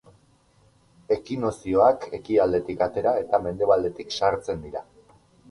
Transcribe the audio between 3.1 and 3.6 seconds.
eta